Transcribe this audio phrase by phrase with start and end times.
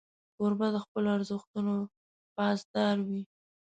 [0.37, 1.73] کوربه د خپلو ارزښتونو
[2.35, 3.21] پاسدار وي.